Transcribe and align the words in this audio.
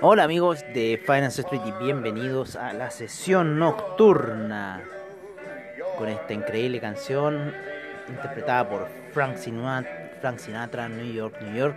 Hola 0.00 0.24
amigos 0.24 0.64
de 0.72 1.00
Finance 1.04 1.42
Street 1.42 1.60
y 1.66 1.84
bienvenidos 1.84 2.56
a 2.56 2.72
la 2.72 2.90
sesión 2.90 3.58
nocturna 3.58 4.82
con 5.98 6.08
esta 6.08 6.32
increíble 6.32 6.80
canción 6.80 7.52
interpretada 8.08 8.68
por 8.68 8.88
Frank 9.12 9.36
Sinatra, 9.36 10.12
Frank 10.20 10.38
Sinatra, 10.38 10.88
New 10.88 11.12
York, 11.12 11.36
New 11.42 11.54
York. 11.54 11.76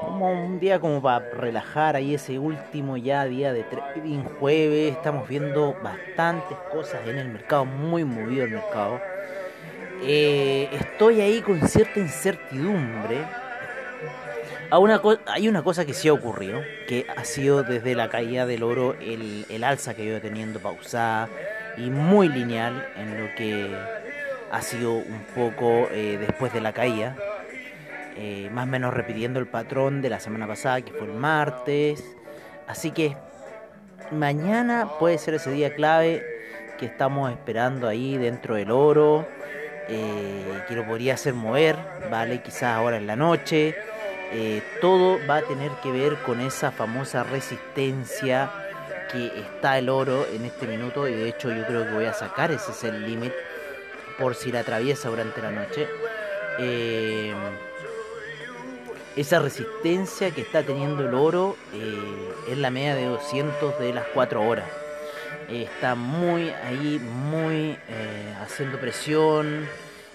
Como 0.00 0.30
un 0.30 0.60
día 0.60 0.78
como 0.78 1.02
para 1.02 1.28
relajar 1.30 1.96
ahí 1.96 2.14
ese 2.14 2.38
último 2.38 2.96
ya 2.96 3.24
día 3.24 3.52
de 3.52 3.64
trading 3.64 4.22
jueves. 4.38 4.92
Estamos 4.92 5.28
viendo 5.28 5.74
bastantes 5.82 6.56
cosas 6.70 7.00
en 7.06 7.18
el 7.18 7.28
mercado, 7.28 7.64
muy 7.64 8.04
movido 8.04 8.44
el 8.44 8.52
mercado. 8.52 9.00
Eh, 10.02 10.68
estoy 10.72 11.20
ahí 11.20 11.40
con 11.40 11.66
cierta 11.68 12.00
incertidumbre. 12.00 13.24
A 14.70 14.78
una 14.78 15.00
hay 15.26 15.48
una 15.48 15.62
cosa 15.62 15.84
que 15.84 15.94
sí 15.94 16.08
ha 16.08 16.12
ocurrido, 16.12 16.60
que 16.88 17.06
ha 17.16 17.24
sido 17.24 17.62
desde 17.62 17.94
la 17.94 18.08
caída 18.08 18.46
del 18.46 18.62
oro 18.64 18.96
el, 19.00 19.46
el 19.48 19.64
alza 19.64 19.94
que 19.94 20.02
ha 20.02 20.04
ido 20.04 20.20
teniendo 20.20 20.58
pausada 20.58 21.28
y 21.76 21.90
muy 21.90 22.28
lineal 22.28 22.88
en 22.96 23.22
lo 23.22 23.34
que 23.36 23.70
ha 24.50 24.62
sido 24.62 24.94
un 24.94 25.24
poco 25.34 25.88
eh, 25.90 26.18
después 26.18 26.52
de 26.52 26.60
la 26.60 26.72
caída, 26.72 27.16
eh, 28.16 28.48
más 28.52 28.64
o 28.64 28.70
menos 28.70 28.94
repitiendo 28.94 29.38
el 29.40 29.46
patrón 29.46 30.02
de 30.02 30.10
la 30.10 30.20
semana 30.20 30.46
pasada, 30.46 30.80
que 30.80 30.92
fue 30.92 31.06
el 31.06 31.14
martes. 31.14 32.02
Así 32.66 32.90
que 32.90 33.16
mañana 34.12 34.88
puede 34.98 35.18
ser 35.18 35.34
ese 35.34 35.50
día 35.50 35.74
clave 35.74 36.24
que 36.78 36.86
estamos 36.86 37.30
esperando 37.30 37.88
ahí 37.88 38.16
dentro 38.16 38.54
del 38.54 38.70
oro, 38.70 39.26
eh, 39.88 40.62
que 40.68 40.74
lo 40.74 40.84
podría 40.86 41.14
hacer 41.14 41.34
mover, 41.34 41.76
¿vale? 42.10 42.42
Quizás 42.42 42.76
ahora 42.76 42.96
en 42.96 43.06
la 43.06 43.16
noche. 43.16 43.76
Eh, 44.32 44.62
todo 44.80 45.18
va 45.28 45.36
a 45.36 45.42
tener 45.42 45.70
que 45.82 45.92
ver 45.92 46.16
con 46.16 46.40
esa 46.40 46.72
famosa 46.72 47.22
resistencia 47.22 48.50
que 49.10 49.26
está 49.38 49.78
el 49.78 49.88
oro 49.88 50.26
en 50.34 50.44
este 50.44 50.66
minuto 50.66 51.06
y 51.06 51.14
de 51.14 51.28
hecho 51.28 51.52
yo 51.52 51.64
creo 51.64 51.84
que 51.84 51.92
voy 51.92 52.06
a 52.06 52.12
sacar 52.12 52.50
ese 52.50 52.72
sell 52.72 53.06
limit 53.06 53.32
por 54.18 54.34
si 54.34 54.50
la 54.50 54.60
atraviesa 54.60 55.08
durante 55.08 55.40
la 55.40 55.50
noche. 55.50 55.86
Eh, 56.58 57.34
esa 59.16 59.38
resistencia 59.38 60.30
que 60.30 60.42
está 60.42 60.62
teniendo 60.62 61.06
el 61.06 61.14
oro 61.14 61.56
eh, 61.74 62.52
es 62.52 62.58
la 62.58 62.70
media 62.70 62.94
de 62.94 63.06
200 63.06 63.78
de 63.78 63.94
las 63.94 64.04
4 64.12 64.42
horas. 64.42 64.66
Eh, 65.48 65.62
está 65.62 65.94
muy 65.94 66.50
ahí, 66.50 66.98
muy 66.98 67.78
haciendo 68.42 68.78
presión. 68.78 69.66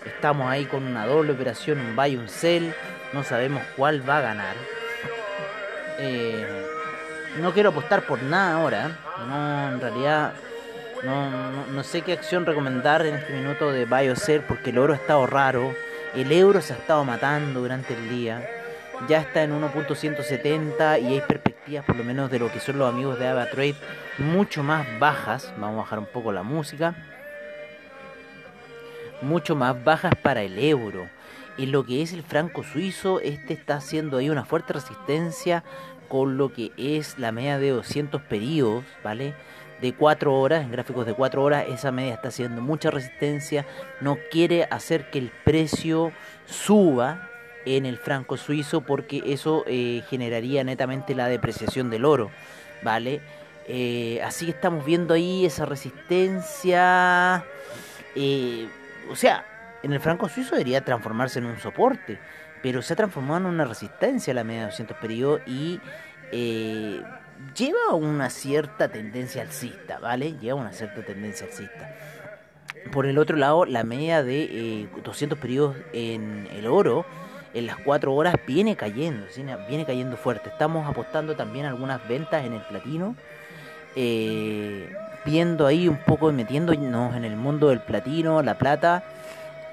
Estamos 0.05 0.49
ahí 0.49 0.65
con 0.65 0.83
una 0.83 1.05
doble 1.05 1.33
operación, 1.33 1.79
un 1.79 1.95
buy 1.95 2.15
un 2.15 2.27
sell. 2.27 2.73
No 3.13 3.23
sabemos 3.23 3.61
cuál 3.75 4.07
va 4.07 4.17
a 4.17 4.21
ganar. 4.21 4.55
Eh, 5.99 6.65
no 7.39 7.53
quiero 7.53 7.69
apostar 7.69 8.05
por 8.05 8.21
nada 8.23 8.53
ahora. 8.53 8.97
No, 9.27 9.73
en 9.73 9.81
realidad 9.81 10.33
no, 11.03 11.29
no, 11.29 11.67
no 11.67 11.83
sé 11.83 12.01
qué 12.01 12.13
acción 12.13 12.45
recomendar 12.45 13.05
en 13.05 13.15
este 13.15 13.33
minuto 13.33 13.71
de 13.71 13.85
buy 13.85 14.09
o 14.09 14.15
sell 14.15 14.41
porque 14.41 14.71
el 14.71 14.79
oro 14.79 14.93
ha 14.93 14.97
estado 14.97 15.27
raro. 15.27 15.75
El 16.15 16.31
euro 16.31 16.61
se 16.61 16.73
ha 16.73 16.77
estado 16.77 17.03
matando 17.05 17.61
durante 17.61 17.93
el 17.93 18.09
día. 18.09 18.47
Ya 19.07 19.19
está 19.19 19.43
en 19.43 19.59
1.170 19.59 21.01
y 21.01 21.07
hay 21.07 21.21
perspectivas 21.21 21.85
por 21.85 21.95
lo 21.95 22.03
menos 22.03 22.29
de 22.29 22.39
lo 22.39 22.51
que 22.51 22.59
son 22.59 22.77
los 22.77 22.89
amigos 22.89 23.17
de 23.19 23.27
AvaTrade 23.27 23.75
mucho 24.17 24.63
más 24.63 24.87
bajas. 24.99 25.53
Vamos 25.57 25.77
a 25.79 25.83
bajar 25.83 25.99
un 25.99 26.05
poco 26.05 26.31
la 26.31 26.43
música. 26.43 26.95
Mucho 29.21 29.55
más 29.55 29.83
bajas 29.83 30.13
para 30.21 30.41
el 30.41 30.57
euro. 30.59 31.07
En 31.57 31.71
lo 31.71 31.85
que 31.85 32.01
es 32.01 32.13
el 32.13 32.23
franco 32.23 32.63
suizo, 32.63 33.19
este 33.19 33.53
está 33.53 33.75
haciendo 33.75 34.17
ahí 34.17 34.29
una 34.29 34.45
fuerte 34.45 34.73
resistencia 34.73 35.63
con 36.07 36.37
lo 36.37 36.51
que 36.51 36.71
es 36.77 37.19
la 37.19 37.31
media 37.31 37.57
de 37.59 37.69
200 37.69 38.21
periodos, 38.23 38.83
¿vale? 39.03 39.33
De 39.79 39.93
4 39.93 40.33
horas, 40.33 40.63
en 40.63 40.71
gráficos 40.71 41.05
de 41.05 41.13
4 41.13 41.43
horas, 41.43 41.65
esa 41.69 41.91
media 41.91 42.15
está 42.15 42.27
haciendo 42.29 42.61
mucha 42.61 42.91
resistencia, 42.91 43.65
no 44.01 44.17
quiere 44.29 44.67
hacer 44.69 45.09
que 45.09 45.19
el 45.19 45.31
precio 45.43 46.11
suba 46.45 47.29
en 47.65 47.85
el 47.85 47.97
franco 47.97 48.37
suizo 48.37 48.81
porque 48.81 49.23
eso 49.25 49.63
eh, 49.67 50.03
generaría 50.09 50.63
netamente 50.63 51.15
la 51.15 51.27
depreciación 51.27 51.89
del 51.89 52.05
oro, 52.05 52.31
¿vale? 52.83 53.21
Eh, 53.67 54.21
así 54.23 54.45
que 54.45 54.51
estamos 54.51 54.83
viendo 54.85 55.13
ahí 55.13 55.45
esa 55.45 55.65
resistencia, 55.65 57.45
eh, 58.15 58.67
o 59.09 59.15
sea, 59.15 59.45
en 59.83 59.93
el 59.93 59.99
franco 59.99 60.29
suizo 60.29 60.51
debería 60.51 60.83
transformarse 60.83 61.39
en 61.39 61.45
un 61.45 61.57
soporte, 61.57 62.19
pero 62.61 62.81
se 62.81 62.93
ha 62.93 62.95
transformado 62.95 63.39
en 63.41 63.45
una 63.47 63.65
resistencia 63.65 64.33
la 64.33 64.43
media 64.43 64.61
de 64.61 64.65
200 64.67 64.97
periodos 64.97 65.41
y 65.47 65.79
eh, 66.31 67.01
lleva 67.55 67.93
una 67.93 68.29
cierta 68.29 68.89
tendencia 68.89 69.41
alcista, 69.41 69.99
¿vale? 69.99 70.33
Lleva 70.39 70.59
una 70.59 70.71
cierta 70.71 71.03
tendencia 71.03 71.47
alcista. 71.47 71.95
Por 72.91 73.05
el 73.05 73.17
otro 73.17 73.37
lado, 73.37 73.65
la 73.65 73.83
media 73.83 74.23
de 74.23 74.43
eh, 74.43 74.89
200 75.03 75.37
periodos 75.39 75.75
en 75.93 76.47
el 76.51 76.67
oro, 76.67 77.05
en 77.53 77.65
las 77.65 77.77
4 77.77 78.13
horas, 78.13 78.35
viene 78.47 78.75
cayendo, 78.75 79.27
viene 79.67 79.85
cayendo 79.85 80.17
fuerte. 80.17 80.49
Estamos 80.49 80.87
apostando 80.87 81.35
también 81.35 81.65
algunas 81.65 82.07
ventas 82.07 82.45
en 82.45 82.53
el 82.53 82.61
platino. 82.61 83.15
eh, 83.95 84.93
viendo 85.25 85.67
ahí 85.67 85.87
un 85.87 85.97
poco, 85.97 86.31
metiéndonos 86.31 87.15
en 87.15 87.25
el 87.25 87.35
mundo 87.35 87.69
del 87.69 87.81
platino, 87.81 88.41
la 88.41 88.57
plata. 88.57 89.03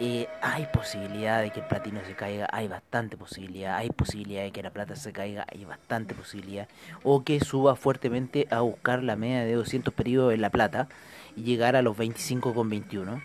eh, 0.00 0.28
hay 0.42 0.66
posibilidad 0.72 1.42
de 1.42 1.50
que 1.50 1.60
el 1.60 1.66
platino 1.66 2.00
se 2.06 2.14
caiga, 2.14 2.48
hay 2.52 2.68
bastante 2.68 3.16
posibilidad, 3.16 3.76
hay 3.76 3.90
posibilidad 3.90 4.42
de 4.42 4.52
que 4.52 4.62
la 4.62 4.70
plata 4.70 4.94
se 4.94 5.12
caiga, 5.12 5.44
hay 5.52 5.64
bastante 5.64 6.14
posibilidad, 6.14 6.68
o 7.02 7.24
que 7.24 7.40
suba 7.40 7.74
fuertemente 7.74 8.46
a 8.50 8.60
buscar 8.60 9.02
la 9.02 9.16
media 9.16 9.44
de 9.44 9.54
200 9.54 9.92
periodos 9.94 10.34
en 10.34 10.40
la 10.42 10.50
plata 10.50 10.88
y 11.36 11.42
llegar 11.42 11.74
a 11.74 11.82
los 11.82 11.96
25,21. 11.96 13.20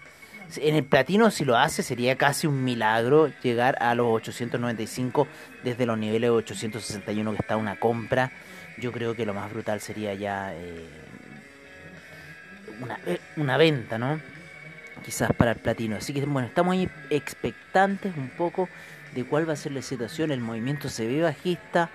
En 0.57 0.75
el 0.75 0.83
platino 0.83 1.31
si 1.31 1.45
lo 1.45 1.57
hace 1.57 1.83
sería 1.83 2.17
casi 2.17 2.47
un 2.47 2.63
milagro 2.63 3.31
llegar 3.41 3.77
a 3.81 3.95
los 3.95 4.07
895 4.07 5.27
desde 5.63 5.85
los 5.85 5.97
niveles 5.97 6.29
de 6.29 6.35
861 6.35 7.31
que 7.31 7.37
está 7.37 7.57
una 7.57 7.79
compra. 7.79 8.31
Yo 8.77 8.91
creo 8.91 9.15
que 9.15 9.25
lo 9.25 9.33
más 9.33 9.51
brutal 9.51 9.79
sería 9.79 10.13
ya 10.13 10.53
eh, 10.53 10.87
una, 12.81 12.99
eh, 13.05 13.19
una 13.37 13.57
venta, 13.57 13.97
¿no? 13.97 14.19
Quizás 15.03 15.31
para 15.33 15.51
el 15.51 15.57
platino. 15.57 15.97
Así 15.97 16.13
que 16.13 16.21
bueno, 16.25 16.47
estamos 16.47 16.73
ahí 16.73 16.89
expectantes 17.09 18.15
un 18.15 18.29
poco 18.29 18.69
de 19.13 19.23
cuál 19.25 19.47
va 19.47 19.53
a 19.53 19.57
ser 19.57 19.71
la 19.71 19.81
situación. 19.81 20.31
El 20.31 20.39
movimiento 20.39 20.89
se 20.89 21.07
ve 21.07 21.21
bajista. 21.21 21.89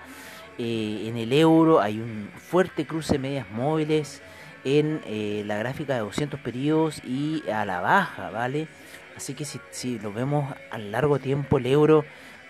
Eh, 0.57 1.05
en 1.07 1.17
el 1.17 1.31
euro 1.33 1.79
hay 1.79 1.99
un 1.99 2.29
fuerte 2.35 2.85
cruce 2.85 3.13
de 3.13 3.19
medias 3.19 3.49
móviles 3.49 4.21
en 4.65 5.01
eh, 5.05 5.43
la 5.45 5.57
gráfica 5.57 5.93
de 5.93 5.99
200 6.01 6.39
periodos 6.41 7.01
y 7.05 7.43
a 7.49 7.63
la 7.65 7.79
baja, 7.79 8.29
¿vale? 8.29 8.67
Así 9.15 9.33
que 9.33 9.45
si, 9.45 9.59
si 9.71 9.99
lo 9.99 10.11
vemos 10.11 10.53
a 10.71 10.77
largo 10.77 11.17
tiempo, 11.19 11.57
el 11.57 11.65
euro 11.65 12.03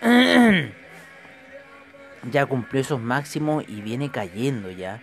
ya 2.30 2.46
cumplió 2.46 2.80
esos 2.80 3.00
máximos 3.00 3.64
y 3.68 3.80
viene 3.80 4.10
cayendo 4.10 4.70
ya. 4.70 5.00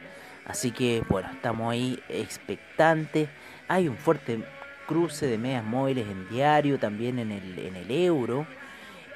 Así 0.47 0.71
que 0.71 1.03
bueno, 1.09 1.29
estamos 1.31 1.71
ahí 1.71 2.01
expectantes. 2.09 3.29
Hay 3.67 3.88
un 3.89 3.97
fuerte 3.97 4.44
cruce 4.88 5.27
de 5.27 5.38
medias 5.38 5.63
móviles 5.65 6.07
en 6.07 6.29
diario, 6.29 6.79
también 6.79 7.19
en 7.19 7.31
el, 7.31 7.59
en 7.59 7.75
el 7.75 7.91
euro. 7.91 8.47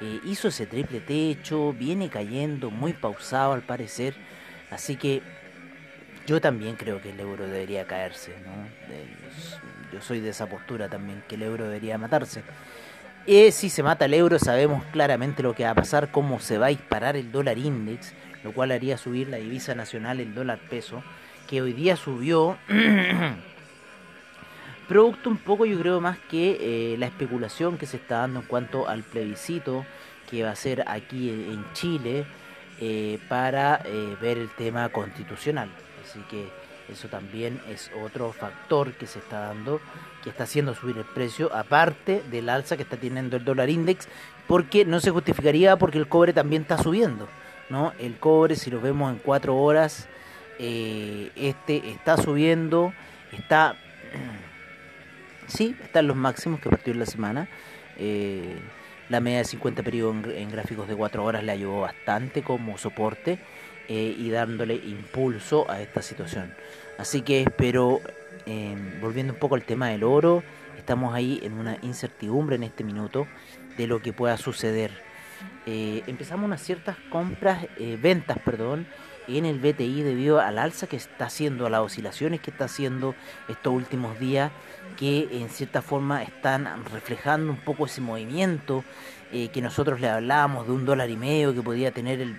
Eh, 0.00 0.20
hizo 0.24 0.48
ese 0.48 0.66
triple 0.66 1.00
techo, 1.00 1.72
viene 1.72 2.10
cayendo 2.10 2.70
muy 2.70 2.92
pausado 2.92 3.52
al 3.54 3.62
parecer. 3.62 4.14
Así 4.70 4.96
que 4.96 5.22
Yo 6.26 6.40
también 6.40 6.76
creo 6.76 7.00
que 7.02 7.10
el 7.10 7.20
euro 7.20 7.46
debería 7.46 7.86
caerse, 7.86 8.32
¿no? 8.46 8.68
yo 9.92 10.00
soy 10.00 10.20
de 10.20 10.30
esa 10.30 10.46
postura 10.48 10.88
también, 10.88 11.22
que 11.28 11.34
el 11.34 11.42
euro 11.42 11.64
debería 11.64 11.98
matarse. 11.98 12.42
Y 13.26 13.52
si 13.52 13.70
se 13.70 13.82
mata 13.82 14.06
el 14.06 14.14
euro, 14.14 14.38
sabemos 14.38 14.84
claramente 14.92 15.42
lo 15.42 15.54
que 15.54 15.64
va 15.64 15.70
a 15.70 15.74
pasar, 15.74 16.10
cómo 16.10 16.40
se 16.40 16.58
va 16.58 16.66
a 16.66 16.70
disparar 16.70 17.16
el 17.16 17.30
dólar 17.30 17.58
index, 17.58 18.12
lo 18.42 18.52
cual 18.52 18.72
haría 18.72 18.98
subir 18.98 19.28
la 19.28 19.36
divisa 19.36 19.74
nacional, 19.74 20.20
el 20.20 20.34
dólar 20.34 20.58
peso, 20.68 21.02
que 21.48 21.62
hoy 21.62 21.72
día 21.72 21.96
subió. 21.96 22.58
producto 24.88 25.30
un 25.30 25.38
poco, 25.38 25.64
yo 25.64 25.78
creo, 25.78 26.00
más 26.00 26.18
que 26.18 26.58
eh, 26.60 26.96
la 26.98 27.06
especulación 27.06 27.78
que 27.78 27.86
se 27.86 27.96
está 27.96 28.18
dando 28.18 28.40
en 28.40 28.46
cuanto 28.46 28.88
al 28.88 29.02
plebiscito 29.02 29.86
que 30.28 30.42
va 30.42 30.50
a 30.50 30.56
ser 30.56 30.84
aquí 30.86 31.30
en 31.30 31.64
Chile 31.72 32.26
eh, 32.80 33.18
para 33.28 33.80
eh, 33.84 34.16
ver 34.20 34.38
el 34.38 34.50
tema 34.50 34.88
constitucional. 34.88 35.70
Así 36.04 36.20
que 36.30 36.48
eso 36.88 37.08
también 37.08 37.60
es 37.68 37.90
otro 38.02 38.32
factor 38.32 38.92
que 38.92 39.06
se 39.06 39.18
está 39.18 39.40
dando, 39.40 39.80
que 40.22 40.30
está 40.30 40.44
haciendo 40.44 40.74
subir 40.74 40.98
el 40.98 41.04
precio, 41.04 41.54
aparte 41.54 42.22
del 42.30 42.48
alza 42.48 42.76
que 42.76 42.82
está 42.82 42.96
teniendo 42.96 43.36
el 43.36 43.44
dólar 43.44 43.70
index, 43.70 44.08
porque 44.46 44.84
no 44.84 45.00
se 45.00 45.10
justificaría 45.10 45.76
porque 45.76 45.98
el 45.98 46.08
cobre 46.08 46.32
también 46.32 46.62
está 46.62 46.78
subiendo. 46.78 47.28
¿no? 47.70 47.92
El 47.98 48.18
cobre, 48.18 48.56
si 48.56 48.70
lo 48.70 48.80
vemos 48.80 49.12
en 49.12 49.18
cuatro 49.18 49.56
horas, 49.56 50.08
eh, 50.58 51.30
este 51.36 51.90
está 51.90 52.16
subiendo, 52.16 52.92
está, 53.32 53.76
sí, 55.46 55.74
está 55.82 56.00
en 56.00 56.08
los 56.08 56.16
máximos 56.16 56.60
que 56.60 56.68
partió 56.68 56.92
en 56.92 56.98
la 56.98 57.06
semana. 57.06 57.48
Eh, 57.96 58.58
la 59.08 59.20
media 59.20 59.38
de 59.38 59.44
50 59.44 59.82
periodos 59.82 60.16
en, 60.34 60.50
gráficos 60.50 60.88
de 60.88 60.96
4 60.96 61.22
horas 61.22 61.44
le 61.44 61.52
ayudó 61.52 61.80
bastante 61.80 62.42
como 62.42 62.78
soporte 62.78 63.38
eh, 63.94 64.16
y 64.16 64.30
dándole 64.30 64.76
impulso 64.76 65.70
a 65.70 65.82
esta 65.82 66.00
situación. 66.00 66.54
Así 66.96 67.20
que 67.20 67.42
espero, 67.42 68.00
em, 68.46 68.98
volviendo 69.02 69.34
un 69.34 69.38
poco 69.38 69.54
al 69.54 69.64
tema 69.64 69.88
del 69.88 70.02
oro, 70.02 70.42
estamos 70.78 71.14
ahí 71.14 71.40
en 71.42 71.52
una 71.52 71.76
incertidumbre 71.82 72.56
en 72.56 72.62
este 72.62 72.84
minuto 72.84 73.26
de 73.76 73.86
lo 73.86 74.00
que 74.00 74.14
pueda 74.14 74.38
suceder. 74.38 74.92
Eh, 75.66 76.02
empezamos 76.06 76.46
unas 76.46 76.62
ciertas 76.62 76.96
compras, 77.10 77.66
eh, 77.78 77.98
ventas, 78.00 78.38
perdón, 78.42 78.86
en 79.38 79.46
el 79.46 79.58
BTI 79.58 80.02
debido 80.02 80.40
al 80.40 80.58
alza 80.58 80.86
que 80.86 80.96
está 80.96 81.26
haciendo, 81.26 81.66
a 81.66 81.70
las 81.70 81.80
oscilaciones 81.80 82.40
que 82.40 82.50
está 82.50 82.66
haciendo 82.66 83.14
estos 83.48 83.72
últimos 83.72 84.18
días, 84.18 84.50
que 84.98 85.28
en 85.32 85.48
cierta 85.48 85.82
forma 85.82 86.22
están 86.22 86.84
reflejando 86.92 87.52
un 87.52 87.58
poco 87.58 87.86
ese 87.86 88.00
movimiento 88.00 88.84
eh, 89.32 89.48
que 89.48 89.62
nosotros 89.62 89.98
le 90.00 90.10
hablábamos 90.10 90.66
de 90.66 90.72
un 90.74 90.84
dólar 90.84 91.08
y 91.08 91.16
medio 91.16 91.54
que 91.54 91.62
podía 91.62 91.90
tener 91.90 92.20
el, 92.20 92.32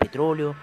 petróleo. 0.00 0.56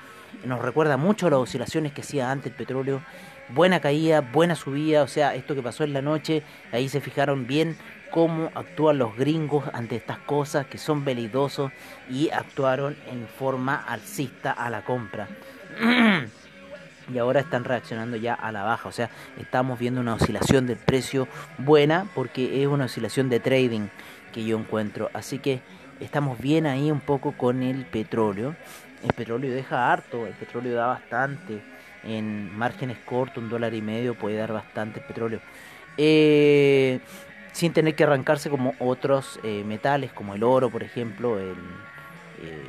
Nos 0.44 0.62
recuerda 0.62 0.98
mucho 0.98 1.28
a 1.28 1.30
las 1.30 1.40
oscilaciones 1.40 1.94
que 1.94 2.02
hacía 2.02 2.30
antes 2.30 2.52
el 2.52 2.58
petróleo. 2.58 3.02
Buena 3.50 3.80
caída, 3.80 4.22
buena 4.22 4.56
subida, 4.56 5.04
o 5.04 5.08
sea, 5.08 5.36
esto 5.36 5.56
que 5.56 5.62
pasó 5.62 5.84
en 5.84 5.94
la 5.94 6.02
noche, 6.02 6.44
ahí 6.72 6.90
se 6.90 7.00
fijaron 7.00 7.48
bien 7.48 7.78
cómo 8.12 8.52
actúan 8.54 8.98
los 8.98 9.16
gringos 9.16 9.64
ante 9.74 9.96
estas 9.96 10.20
cosas 10.20 10.68
que 10.68 10.78
son 10.78 11.04
velidosos 11.04 11.72
y 12.10 12.30
actuaron 12.30 12.96
en 13.10 13.28
forma 13.28 13.76
alcista 13.76 14.52
a 14.52 14.70
la 14.70 14.84
compra. 14.84 15.28
y 17.14 17.18
ahora 17.18 17.40
están 17.40 17.64
reaccionando 17.64 18.18
ya 18.18 18.34
a 18.34 18.52
la 18.52 18.64
baja, 18.64 18.88
o 18.88 18.92
sea, 18.92 19.10
estamos 19.40 19.80
viendo 19.80 20.02
una 20.02 20.14
oscilación 20.14 20.68
del 20.68 20.78
precio 20.78 21.28
buena 21.58 22.08
porque 22.14 22.62
es 22.62 22.68
una 22.68 22.86
oscilación 22.86 23.30
de 23.30 23.40
trading 23.40 23.88
que 24.32 24.44
yo 24.44 24.58
encuentro, 24.58 25.10
así 25.14 25.40
que 25.40 25.62
estamos 26.00 26.40
bien 26.40 26.66
ahí 26.66 26.92
un 26.92 27.02
poco 27.02 27.34
con 27.34 27.64
el 27.64 27.86
petróleo. 27.86 28.56
El 29.04 29.14
petróleo 29.14 29.52
deja 29.52 29.92
harto, 29.92 30.28
el 30.28 30.34
petróleo 30.34 30.76
da 30.76 30.88
bastante. 30.88 31.62
En 32.04 32.56
márgenes 32.58 32.98
cortos, 33.06 33.44
un 33.44 33.50
dólar 33.50 33.74
y 33.74 33.82
medio 33.82 34.16
puede 34.16 34.38
dar 34.38 34.54
bastante 34.54 35.02
petróleo. 35.02 35.40
Eh, 35.98 37.00
sin 37.52 37.74
tener 37.74 37.96
que 37.96 38.04
arrancarse 38.04 38.50
como 38.50 38.74
otros 38.80 39.40
eh, 39.44 39.64
metales, 39.66 40.12
como 40.12 40.36
el 40.36 40.44
oro, 40.44 40.70
por 40.70 40.84
ejemplo. 40.84 41.40
El, 41.40 41.56
eh, 42.42 42.64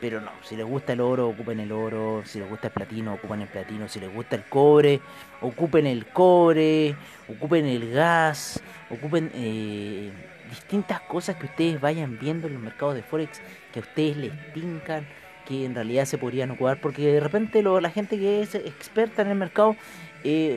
pero 0.00 0.20
no, 0.20 0.32
si 0.42 0.56
les 0.56 0.66
gusta 0.66 0.94
el 0.94 1.00
oro, 1.00 1.28
ocupen 1.28 1.60
el 1.60 1.70
oro. 1.70 2.22
Si 2.24 2.40
les 2.40 2.48
gusta 2.48 2.68
el 2.68 2.72
platino, 2.72 3.14
ocupen 3.14 3.42
el 3.42 3.48
platino. 3.48 3.88
Si 3.88 4.00
les 4.00 4.12
gusta 4.12 4.34
el 4.36 4.44
cobre, 4.44 5.00
ocupen 5.40 5.86
el 5.86 6.06
cobre. 6.06 6.96
Ocupen 7.28 7.66
el 7.66 7.92
gas. 7.92 8.60
Ocupen 8.90 9.30
eh, 9.34 10.10
distintas 10.50 11.00
cosas 11.02 11.36
que 11.36 11.46
ustedes 11.46 11.80
vayan 11.80 12.18
viendo 12.18 12.48
en 12.48 12.54
los 12.54 12.62
mercados 12.62 12.94
de 12.94 13.02
Forex 13.02 13.40
que 13.72 13.78
a 13.78 13.82
ustedes 13.82 14.16
les 14.16 14.52
tincan 14.52 15.06
que 15.46 15.64
en 15.64 15.74
realidad 15.74 16.04
se 16.04 16.18
podrían 16.18 16.50
ocupar 16.50 16.78
porque 16.78 17.10
de 17.10 17.20
repente 17.20 17.62
lo, 17.62 17.80
la 17.80 17.90
gente 17.90 18.18
que 18.18 18.42
es 18.42 18.54
experta 18.54 19.22
en 19.22 19.28
el 19.28 19.34
mercado 19.34 19.76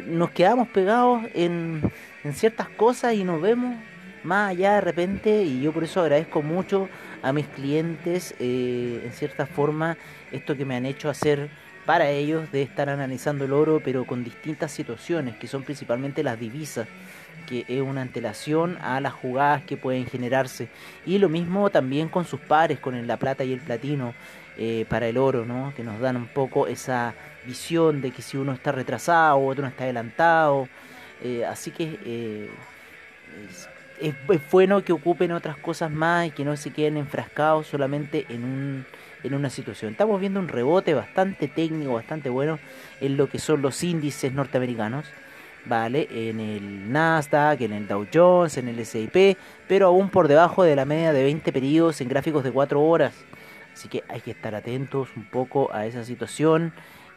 nos 0.05 0.31
quedamos 0.31 0.67
pegados 0.67 1.23
en 1.33 1.81
en 2.25 2.33
ciertas 2.33 2.67
cosas 2.69 3.13
y 3.13 3.23
nos 3.23 3.39
vemos 3.39 3.75
más 4.23 4.49
allá 4.49 4.73
de 4.73 4.81
repente 4.81 5.43
y 5.43 5.61
yo 5.61 5.71
por 5.71 5.83
eso 5.83 6.01
agradezco 6.01 6.41
mucho 6.41 6.89
a 7.21 7.31
mis 7.31 7.45
clientes 7.45 8.33
eh, 8.39 9.03
en 9.05 9.13
cierta 9.13 9.45
forma 9.45 9.95
esto 10.31 10.57
que 10.57 10.65
me 10.65 10.75
han 10.75 10.87
hecho 10.87 11.07
hacer 11.07 11.49
para 11.85 12.09
ellos 12.09 12.51
de 12.51 12.63
estar 12.63 12.89
analizando 12.89 13.45
el 13.45 13.53
oro 13.53 13.79
pero 13.85 14.05
con 14.05 14.23
distintas 14.23 14.71
situaciones 14.71 15.37
que 15.37 15.45
son 15.45 15.61
principalmente 15.61 16.23
las 16.23 16.39
divisas 16.39 16.87
que 17.47 17.63
es 17.67 17.81
una 17.81 18.01
antelación 18.01 18.79
a 18.81 18.99
las 19.01 19.13
jugadas 19.13 19.61
que 19.61 19.77
pueden 19.77 20.07
generarse 20.07 20.67
y 21.05 21.19
lo 21.19 21.29
mismo 21.29 21.69
también 21.69 22.09
con 22.09 22.25
sus 22.25 22.39
pares 22.39 22.79
con 22.79 23.05
la 23.05 23.17
plata 23.17 23.43
y 23.43 23.53
el 23.53 23.59
platino 23.59 24.15
eh, 24.57 24.87
para 24.89 25.07
el 25.07 25.19
oro 25.19 25.45
¿no? 25.45 25.73
que 25.75 25.83
nos 25.83 25.99
dan 25.99 26.15
un 26.15 26.27
poco 26.27 26.65
esa 26.65 27.13
visión 27.45 28.01
de 28.01 28.09
que 28.09 28.23
si 28.23 28.35
uno 28.35 28.53
está 28.53 28.71
retrasado 28.71 29.37
otro 29.37 29.61
no 29.61 29.69
está 29.69 29.83
adelantado 29.83 30.67
eh, 31.23 31.45
así 31.45 31.71
que 31.71 31.99
eh, 32.05 32.49
es, 34.01 34.15
bueno 34.51 34.83
que 34.83 34.93
ocupen 34.93 35.31
otras 35.31 35.57
cosas 35.57 35.91
más 35.91 36.27
y 36.27 36.31
que 36.31 36.45
no 36.45 36.55
se 36.57 36.71
queden 36.71 36.97
enfrascados 36.97 37.67
solamente 37.67 38.25
en, 38.29 38.43
un, 38.43 38.85
en 39.23 39.33
una 39.33 39.49
situación. 39.49 39.91
Estamos 39.91 40.19
viendo 40.19 40.39
un 40.39 40.47
rebote 40.47 40.93
bastante 40.93 41.47
técnico, 41.47 41.93
bastante 41.93 42.29
bueno 42.29 42.59
en 43.01 43.17
lo 43.17 43.29
que 43.29 43.39
son 43.39 43.61
los 43.61 43.83
índices 43.83 44.33
norteamericanos. 44.33 45.05
¿vale? 45.65 46.07
En 46.11 46.39
el 46.39 46.91
Nasdaq, 46.91 47.61
en 47.61 47.73
el 47.73 47.87
Dow 47.87 48.05
Jones, 48.13 48.57
en 48.57 48.67
el 48.67 48.79
S&P, 48.79 49.35
pero 49.67 49.87
aún 49.87 50.09
por 50.09 50.27
debajo 50.27 50.63
de 50.63 50.75
la 50.75 50.85
media 50.85 51.11
de 51.11 51.23
20 51.23 51.51
periodos 51.51 52.01
en 52.01 52.07
gráficos 52.07 52.43
de 52.43 52.51
4 52.51 52.81
horas. 52.81 53.13
Así 53.73 53.89
que 53.89 54.03
hay 54.07 54.21
que 54.21 54.31
estar 54.31 54.55
atentos 54.55 55.09
un 55.15 55.25
poco 55.25 55.73
a 55.73 55.85
esa 55.85 56.05
situación. 56.05 56.71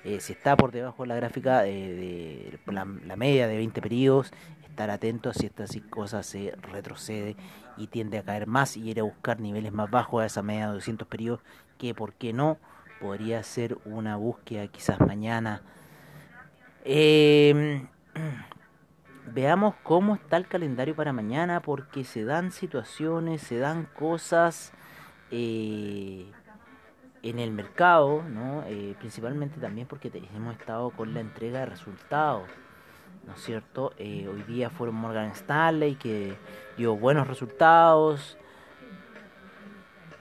Eh, 0.08 0.20
si 0.20 0.32
está 0.32 0.56
por 0.56 0.72
debajo 0.72 1.02
de 1.02 1.08
la 1.08 1.16
gráfica 1.16 1.60
de, 1.60 2.58
la, 2.64 2.86
media 2.86 3.46
de 3.46 3.58
20 3.58 3.82
periodos, 3.82 4.32
estar 4.66 4.88
atentos 4.88 5.36
si 5.36 5.44
estas 5.44 5.76
cosas 5.90 6.24
se 6.24 6.54
retrocede 6.62 7.36
y 7.76 7.88
tiende 7.88 8.16
a 8.16 8.22
caer 8.22 8.46
más 8.46 8.78
y 8.78 8.88
ir 8.88 9.00
a 9.00 9.02
buscar 9.02 9.38
niveles 9.38 9.70
más 9.70 9.90
bajos 9.90 10.22
a 10.22 10.24
esa 10.24 10.42
media 10.42 10.68
de 10.68 10.72
200 10.76 11.06
periodos, 11.08 11.42
que 11.76 11.94
por 11.94 12.14
qué 12.14 12.32
no, 12.32 12.56
podría 13.02 13.42
ser 13.42 13.76
una 13.84 14.16
búsqueda 14.16 14.66
quizás 14.68 14.98
mañana. 14.98 15.60
Em, 16.86 17.86
veamos 19.26 19.74
cómo 19.82 20.14
está 20.14 20.38
el 20.38 20.48
calendario 20.48 20.96
para 20.96 21.12
mañana, 21.12 21.60
porque 21.60 22.02
se 22.04 22.24
dan 22.24 22.50
situaciones, 22.50 23.42
se 23.42 23.58
dan 23.58 23.84
cosas. 23.94 24.72
Eh, 25.30 26.32
en 27.22 27.38
el 27.38 27.50
mercado, 27.50 28.22
¿no? 28.22 28.62
Eh, 28.66 28.94
principalmente 28.98 29.60
también 29.60 29.86
porque 29.86 30.10
hemos 30.34 30.56
estado 30.56 30.90
con 30.90 31.14
la 31.14 31.20
entrega 31.20 31.60
de 31.60 31.66
resultados, 31.66 32.48
¿no 33.26 33.34
es 33.34 33.40
cierto? 33.40 33.92
Eh, 33.98 34.28
hoy 34.28 34.42
día 34.42 34.70
fueron 34.70 34.96
Morgan 34.96 35.30
Stanley 35.32 35.96
que 35.96 36.36
dio 36.76 36.96
buenos 36.96 37.26
resultados, 37.26 38.36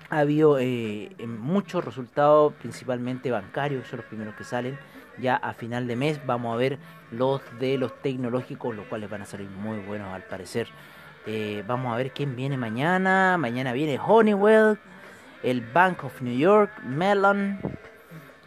ha 0.10 0.20
habido 0.20 0.58
eh, 0.60 1.16
muchos 1.28 1.84
resultados, 1.84 2.54
principalmente 2.54 3.30
bancarios, 3.30 3.88
son 3.88 3.98
los 3.98 4.06
primeros 4.06 4.36
que 4.36 4.44
salen. 4.44 4.80
Ya 5.20 5.36
a 5.36 5.54
final 5.54 5.88
de 5.88 5.96
mes 5.96 6.24
vamos 6.26 6.54
a 6.54 6.58
ver 6.58 6.78
los 7.12 7.42
de 7.60 7.78
los 7.78 7.94
tecnológicos, 8.02 8.76
los 8.76 8.86
cuales 8.86 9.10
van 9.10 9.24
a 9.24 9.26
salir 9.26 9.50
muy 9.50 9.80
buenos 9.80 10.14
al 10.14 10.24
parecer. 10.24 10.68
vamos 11.68 11.94
a 11.94 11.98
ver 11.98 12.12
quién 12.12 12.36
viene 12.36 12.56
mañana. 12.56 13.36
Mañana 13.38 13.74
viene 13.74 14.00
Honeywell 14.00 14.80
el 15.44 15.62
Bank 15.62 16.04
of 16.04 16.22
New 16.22 16.38
York, 16.38 16.72
Mellon, 16.84 17.60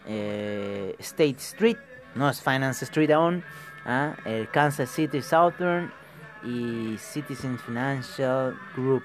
eh, 0.07 0.95
State 0.99 1.37
Street, 1.39 1.77
no 2.15 2.29
es 2.29 2.43
Finance 2.43 2.85
Street 2.85 3.11
aún, 3.11 3.45
¿ah? 3.87 4.15
el 4.25 4.49
Kansas 4.51 4.91
City 4.91 5.23
Southern 5.23 5.93
y 6.43 6.97
Citizen 6.99 7.59
Financial 7.59 8.57
Group. 8.75 9.05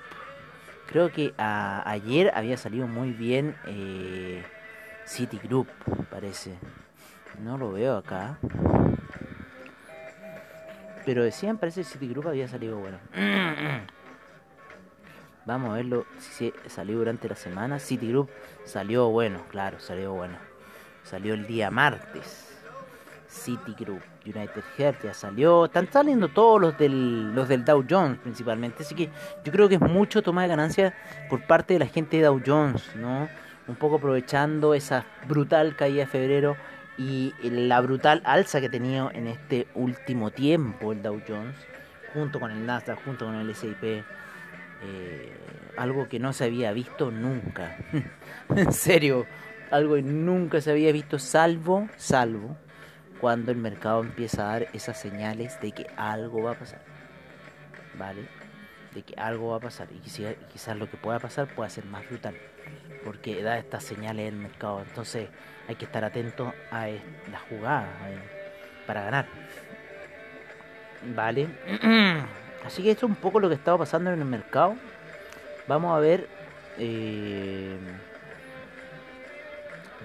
Creo 0.88 1.12
que 1.12 1.34
ayer 1.38 2.32
había 2.36 2.58
salido 2.58 2.88
muy 2.88 3.12
bien 3.12 3.56
eh, 3.65 4.44
Citigroup, 5.06 5.68
parece. 6.10 6.58
No 7.44 7.58
lo 7.58 7.72
veo 7.72 7.98
acá. 7.98 8.38
Pero 11.06 11.24
decían, 11.24 11.58
parece 11.58 11.82
que 11.82 11.88
Citigroup 11.88 12.27
había 12.27 12.48
salido 12.48 12.77
bueno. 12.77 12.98
Vamos 15.46 15.72
a 15.72 15.74
verlo 15.75 16.06
si 16.18 16.52
salió 16.68 16.98
durante 16.98 17.30
la 17.30 17.36
semana. 17.36 17.80
Citigroup 17.80 18.30
salió 18.66 19.10
bueno, 19.10 19.44
claro, 19.52 19.80
salió 19.80 20.14
bueno. 20.14 20.38
Salió 21.04 21.36
el 21.36 21.46
día 21.46 21.70
martes. 21.70 22.52
Citigroup, 23.30 24.02
United 24.25 24.64
Health 24.78 25.04
ya 25.04 25.14
salió, 25.14 25.66
están 25.66 25.92
saliendo 25.92 26.30
todos 26.30 26.60
los 26.60 26.78
del, 26.78 27.36
los 27.36 27.48
del 27.48 27.66
Dow 27.66 27.84
Jones 27.88 28.18
principalmente, 28.20 28.84
así 28.84 28.96
que 28.96 29.10
yo 29.44 29.52
creo 29.52 29.68
que 29.68 29.75
es 29.75 29.82
mucho 29.82 30.22
toma 30.22 30.44
de 30.44 30.48
ganancias 30.48 30.94
por 31.30 31.46
parte 31.46 31.74
de 31.74 31.80
la 31.80 31.88
gente 31.88 32.18
de 32.18 32.24
Dow 32.24 32.42
Jones, 32.46 32.96
¿no? 32.96 33.28
Un 33.68 33.75
poco 33.75 33.98
aprovechando 33.98 34.74
esa 34.74 35.06
brutal 35.28 35.75
caída 35.75 36.02
de 36.02 36.08
febrero 36.08 36.56
y 36.98 37.34
la 37.42 37.82
brutal 37.82 38.22
alza 38.24 38.62
que 38.62 38.68
ha 38.68 38.72
tenido 38.72 39.12
en 39.12 39.28
este 39.28 39.68
último 39.75 40.32
tiempo 40.32 40.94
el 40.94 41.04
Dow 41.04 41.22
Jones, 41.28 41.56
junto 42.14 42.40
con 42.40 42.52
el 42.52 42.66
Nasdaq, 42.66 43.04
junto 43.04 43.25
con 43.25 43.36
el 43.36 43.50
S&P, 43.50 44.04
eh, 44.86 45.32
algo 45.77 46.08
que 46.08 46.20
no 46.20 46.34
se 46.34 46.46
había 46.46 46.72
visto 46.72 47.12
nunca, 47.12 47.77
en 48.56 48.72
serio, 48.72 49.25
algo 49.72 49.96
que 49.96 50.01
nunca 50.01 50.62
se 50.62 50.72
había 50.72 50.92
visto 50.92 51.20
salvo, 51.20 51.89
salvo, 51.98 52.58
cuando 53.20 53.51
el 53.51 53.58
mercado 53.58 54.01
empieza 54.01 54.44
a 54.44 54.60
dar 54.60 54.68
esas 54.74 55.00
señales 55.00 55.60
de 55.62 55.72
que 55.72 55.88
algo 55.98 56.44
va 56.44 56.51
a 56.51 56.60
pasar, 56.60 56.82
¿vale? 57.98 58.27
De 58.94 59.01
que 59.01 59.15
algo 59.20 59.50
va 59.50 59.58
a 59.58 59.62
pasar 59.62 59.88
y 59.92 60.00
quizás, 60.00 60.36
quizás 60.51 60.77
lo 60.77 60.89
que 60.89 60.98
pueda 60.98 61.20
pasar 61.20 61.48
pueda 61.48 61.70
ser 61.70 61.86
más 61.86 62.08
brutal, 62.08 62.36
porque 63.04 63.42
da 63.42 63.58
estas 63.58 63.84
señales 63.84 64.32
el 64.32 64.38
mercado, 64.38 64.82
entonces 64.82 65.30
hay 65.68 65.75
que 65.75 65.86
estar 65.86 66.06
atento 66.06 66.54
a 66.72 66.88
la 66.88 67.39
jugada 67.50 67.88
para 68.86 69.04
ganar. 69.04 69.25
Vale. 71.15 71.48
Así 72.66 72.82
que 72.82 72.92
esto 72.92 73.06
es 73.06 73.12
un 73.12 73.16
poco 73.16 73.40
lo 73.40 73.48
que 73.48 73.56
estaba 73.56 73.78
pasando 73.78 74.12
en 74.12 74.20
el 74.20 74.26
mercado. 74.26 74.76
Vamos 75.68 75.96
a 75.96 76.00
ver. 76.00 76.28
Eh, 76.78 77.78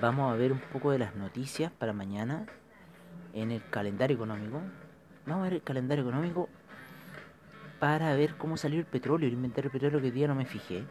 vamos 0.00 0.33
a 0.33 0.37
ver 0.37 0.52
un 0.52 0.59
poco 0.59 0.90
de 0.90 0.99
las 0.99 1.14
noticias 1.17 1.73
para 1.73 1.93
mañana 1.93 2.47
en 3.33 3.50
el 3.50 3.62
calendario 3.71 4.14
económico. 4.14 4.61
Vamos 5.26 5.40
a 5.40 5.45
ver 5.45 5.55
el 5.55 5.62
calendario 5.62 6.05
económico 6.05 6.49
para 7.79 8.14
ver 8.14 8.35
cómo 8.37 8.59
salió 8.59 8.79
el 8.79 8.87
petróleo, 8.87 9.26
el 9.26 9.35
inventario 9.35 9.71
de 9.71 9.73
petróleo 9.73 10.00
que 10.00 10.07
hoy 10.07 10.12
día 10.12 10.29
no 10.29 10.35
me 10.35 10.45
fijé. 10.45 10.85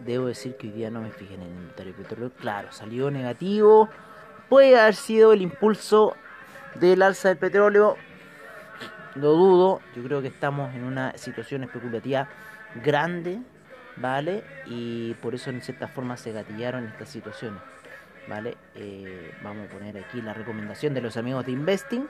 Debo 0.00 0.26
decir 0.26 0.56
que 0.56 0.66
hoy 0.66 0.72
día 0.72 0.90
no 0.90 1.00
me 1.00 1.12
fijé 1.12 1.34
en 1.34 1.42
el 1.42 1.48
inventario 1.48 1.92
de 1.92 2.02
petróleo. 2.02 2.32
Claro, 2.40 2.72
salió 2.72 3.08
negativo. 3.10 3.88
Puede 4.48 4.78
haber 4.78 4.96
sido 4.96 5.32
el 5.32 5.42
impulso 5.42 6.16
del 6.74 7.02
alza 7.02 7.28
del 7.28 7.38
petróleo. 7.38 7.96
Lo 9.14 9.32
dudo. 9.32 9.80
Yo 9.94 10.02
creo 10.02 10.22
que 10.22 10.28
estamos 10.28 10.74
en 10.74 10.84
una 10.84 11.16
situación 11.18 11.64
especulativa 11.64 12.28
grande, 12.82 13.40
¿vale? 13.96 14.42
Y 14.66 15.14
por 15.14 15.34
eso 15.34 15.50
en 15.50 15.60
cierta 15.60 15.88
forma 15.88 16.16
se 16.16 16.32
gatillaron 16.32 16.86
estas 16.86 17.10
situaciones, 17.10 17.60
¿vale? 18.28 18.56
Eh, 18.74 19.32
vamos 19.42 19.68
a 19.68 19.72
poner 19.72 19.98
aquí 19.98 20.22
la 20.22 20.32
recomendación 20.32 20.94
de 20.94 21.02
los 21.02 21.16
amigos 21.16 21.44
de 21.44 21.52
Investing. 21.52 22.08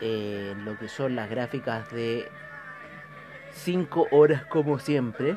Eh, 0.00 0.54
lo 0.64 0.78
que 0.78 0.88
son 0.88 1.14
las 1.14 1.28
gráficas 1.28 1.90
de 1.92 2.28
5 3.52 4.08
horas 4.10 4.44
como 4.46 4.78
siempre. 4.78 5.36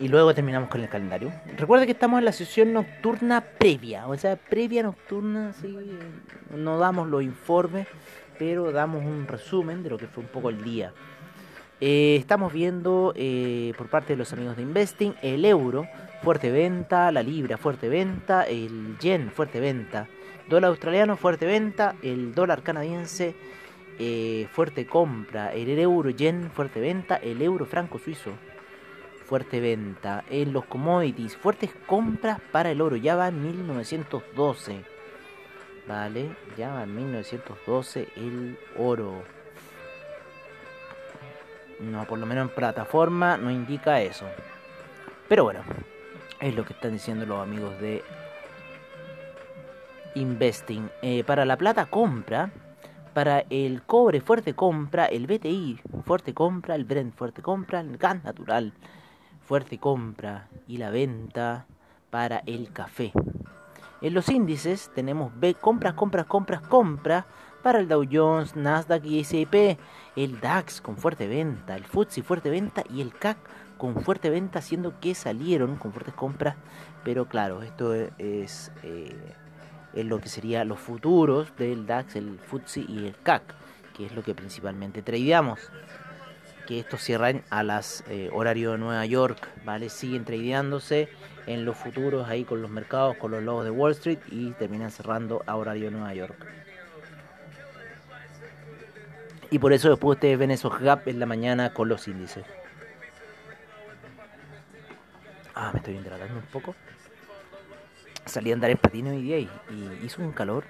Y 0.00 0.08
luego 0.08 0.34
terminamos 0.34 0.68
con 0.68 0.80
el 0.80 0.88
calendario. 0.88 1.32
Recuerda 1.56 1.86
que 1.86 1.92
estamos 1.92 2.18
en 2.18 2.24
la 2.24 2.32
sesión 2.32 2.72
nocturna 2.72 3.40
previa, 3.40 4.08
o 4.08 4.16
sea, 4.16 4.36
previa 4.36 4.82
nocturna, 4.82 5.52
sí, 5.52 5.76
no 6.54 6.78
damos 6.78 7.08
los 7.08 7.22
informes, 7.22 7.86
pero 8.36 8.72
damos 8.72 9.04
un 9.04 9.26
resumen 9.28 9.84
de 9.84 9.90
lo 9.90 9.98
que 9.98 10.08
fue 10.08 10.24
un 10.24 10.28
poco 10.30 10.50
el 10.50 10.64
día. 10.64 10.92
Eh, 11.80 12.16
estamos 12.18 12.52
viendo 12.52 13.12
eh, 13.16 13.72
por 13.78 13.88
parte 13.88 14.14
de 14.14 14.16
los 14.16 14.32
amigos 14.32 14.56
de 14.56 14.62
Investing 14.62 15.14
el 15.22 15.44
euro, 15.44 15.86
fuerte 16.22 16.50
venta, 16.50 17.12
la 17.12 17.22
libra, 17.22 17.56
fuerte 17.56 17.88
venta, 17.88 18.42
el 18.44 18.96
yen, 18.98 19.30
fuerte 19.30 19.60
venta, 19.60 20.08
dólar 20.48 20.70
australiano, 20.70 21.16
fuerte 21.16 21.46
venta, 21.46 21.94
el 22.02 22.34
dólar 22.34 22.62
canadiense, 22.62 23.36
eh, 24.00 24.48
fuerte 24.50 24.86
compra, 24.86 25.52
el 25.52 25.78
euro 25.78 26.10
yen, 26.10 26.50
fuerte 26.50 26.80
venta, 26.80 27.16
el 27.16 27.40
euro 27.42 27.64
franco 27.64 27.98
suizo 27.98 28.32
fuerte 29.24 29.60
venta. 29.60 30.24
En 30.28 30.52
los 30.52 30.64
commodities, 30.66 31.36
fuertes 31.36 31.70
compras 31.86 32.38
para 32.52 32.70
el 32.70 32.80
oro. 32.80 32.96
Ya 32.96 33.16
va 33.16 33.28
en 33.28 33.42
1912. 33.42 34.84
Vale, 35.88 36.36
ya 36.56 36.72
va 36.72 36.84
en 36.84 36.94
1912 36.94 38.08
el 38.16 38.58
oro. 38.78 39.22
No, 41.80 42.04
por 42.06 42.18
lo 42.18 42.26
menos 42.26 42.48
en 42.48 42.54
plataforma 42.54 43.36
no 43.36 43.50
indica 43.50 44.00
eso. 44.00 44.26
Pero 45.28 45.44
bueno, 45.44 45.60
es 46.40 46.54
lo 46.54 46.64
que 46.64 46.72
están 46.72 46.92
diciendo 46.92 47.26
los 47.26 47.42
amigos 47.42 47.78
de 47.80 48.02
Investing. 50.14 50.88
Eh, 51.02 51.24
para 51.24 51.44
la 51.44 51.56
plata 51.56 51.86
compra, 51.86 52.50
para 53.12 53.44
el 53.50 53.82
cobre 53.82 54.20
fuerte 54.20 54.54
compra, 54.54 55.06
el 55.06 55.26
BTI 55.26 55.80
fuerte 56.04 56.32
compra, 56.32 56.74
el 56.74 56.84
Brent 56.84 57.14
fuerte 57.14 57.42
compra, 57.42 57.80
el 57.80 57.96
gas 57.96 58.22
natural 58.22 58.72
fuerte 59.46 59.78
compra 59.78 60.48
y 60.66 60.78
la 60.78 60.90
venta 60.90 61.66
para 62.10 62.42
el 62.46 62.72
café. 62.72 63.12
En 64.00 64.14
los 64.14 64.28
índices 64.28 64.90
tenemos 64.94 65.32
B, 65.38 65.54
compras, 65.54 65.94
compras, 65.94 66.26
compras, 66.26 66.60
compras 66.62 67.24
para 67.62 67.80
el 67.80 67.88
Dow 67.88 68.04
Jones, 68.10 68.56
Nasdaq 68.56 69.04
y 69.06 69.20
S&P, 69.20 69.78
el 70.16 70.40
DAX 70.40 70.80
con 70.80 70.96
fuerte 70.98 71.26
venta, 71.26 71.74
el 71.76 71.84
FTSE 71.84 72.22
fuerte 72.22 72.50
venta 72.50 72.84
y 72.90 73.00
el 73.00 73.12
CAC 73.14 73.38
con 73.78 74.02
fuerte 74.02 74.28
venta, 74.30 74.60
siendo 74.60 75.00
que 75.00 75.14
salieron 75.14 75.76
con 75.76 75.92
fuertes 75.92 76.14
compras, 76.14 76.56
pero 77.04 77.26
claro, 77.26 77.62
esto 77.62 77.94
es, 77.94 78.70
eh, 78.82 79.16
lo 79.94 80.20
que 80.20 80.28
sería 80.28 80.64
los 80.64 80.78
futuros 80.78 81.56
del 81.56 81.86
DAX, 81.86 82.16
el 82.16 82.38
FTSE 82.38 82.84
y 82.86 83.06
el 83.06 83.16
CAC, 83.22 83.42
que 83.96 84.06
es 84.06 84.14
lo 84.14 84.22
que 84.22 84.34
principalmente 84.34 85.02
tradeamos 85.02 85.60
que 86.66 86.80
estos 86.80 87.02
cierran 87.02 87.42
a 87.50 87.62
las 87.62 88.04
eh, 88.08 88.30
horario 88.32 88.72
de 88.72 88.78
Nueva 88.78 89.04
York, 89.06 89.48
¿vale? 89.64 89.88
Siguen 89.88 90.24
tradeándose 90.24 91.08
en 91.46 91.64
los 91.64 91.76
futuros 91.76 92.28
ahí 92.28 92.44
con 92.44 92.62
los 92.62 92.70
mercados, 92.70 93.16
con 93.16 93.30
los 93.30 93.42
logos 93.42 93.64
de 93.64 93.70
Wall 93.70 93.92
Street 93.92 94.18
y 94.30 94.50
terminan 94.52 94.90
cerrando 94.90 95.42
a 95.46 95.56
horario 95.56 95.86
de 95.86 95.90
Nueva 95.90 96.14
York. 96.14 96.36
Y 99.50 99.58
por 99.58 99.72
eso 99.72 99.88
después 99.90 100.16
ustedes 100.16 100.38
ven 100.38 100.50
esos 100.50 100.78
gap 100.80 101.06
en 101.06 101.20
la 101.20 101.26
mañana 101.26 101.72
con 101.72 101.88
los 101.88 102.08
índices. 102.08 102.44
Ah, 105.54 105.70
me 105.72 105.78
estoy 105.78 105.96
hidratando 105.96 106.34
un 106.34 106.46
poco. 106.46 106.74
Salí 108.24 108.50
a 108.50 108.54
andar 108.54 108.70
en 108.70 108.78
patino 108.78 109.10
hoy 109.10 109.22
día 109.22 109.38
y 109.38 109.48
hizo 110.02 110.22
un 110.22 110.32
calor 110.32 110.64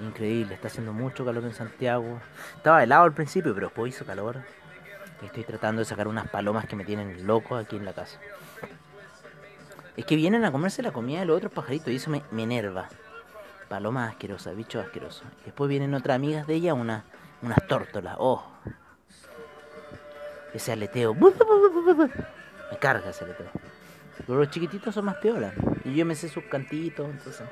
increíble. 0.00 0.54
Está 0.54 0.68
haciendo 0.68 0.92
mucho 0.92 1.24
calor 1.24 1.44
en 1.44 1.54
Santiago. 1.54 2.20
Estaba 2.56 2.82
helado 2.82 3.04
al 3.04 3.12
principio, 3.12 3.54
pero 3.54 3.68
después 3.68 3.94
hizo 3.94 4.04
calor. 4.04 4.42
Estoy 5.22 5.44
tratando 5.44 5.80
de 5.80 5.84
sacar 5.86 6.08
unas 6.08 6.28
palomas 6.28 6.66
que 6.66 6.76
me 6.76 6.84
tienen 6.84 7.26
loco 7.26 7.56
aquí 7.56 7.76
en 7.76 7.84
la 7.84 7.92
casa. 7.92 8.18
Es 9.96 10.04
que 10.04 10.14
vienen 10.16 10.44
a 10.44 10.52
comerse 10.52 10.82
la 10.82 10.92
comida 10.92 11.20
de 11.20 11.26
los 11.26 11.38
otros 11.38 11.52
pajaritos 11.52 11.88
y 11.88 11.96
eso 11.96 12.10
me, 12.10 12.22
enerva. 12.42 12.88
Paloma 13.68 14.06
asquerosa, 14.08 14.52
bicho 14.52 14.78
asqueroso. 14.78 15.24
Después 15.44 15.70
vienen 15.70 15.94
otras 15.94 16.16
amigas 16.16 16.46
de 16.46 16.54
ella, 16.54 16.74
una, 16.74 17.04
unas 17.42 17.66
tórtolas. 17.66 18.16
Oh. 18.18 18.44
Ese 20.52 20.72
aleteo. 20.72 21.14
Me 21.14 22.78
carga 22.78 23.10
ese 23.10 23.24
aleteo. 23.24 23.50
Pero 24.26 24.38
los 24.38 24.50
chiquititos 24.50 24.94
son 24.94 25.06
más 25.06 25.16
peoras. 25.16 25.54
Y 25.84 25.94
yo 25.94 26.04
me 26.04 26.14
sé 26.14 26.28
sus 26.28 26.44
cantitos, 26.44 27.08
entonces 27.08 27.42